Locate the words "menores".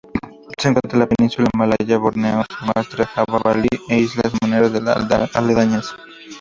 4.41-4.71